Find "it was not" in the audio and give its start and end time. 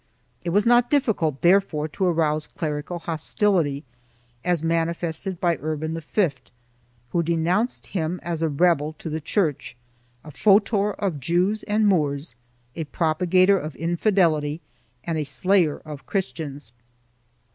0.43-0.89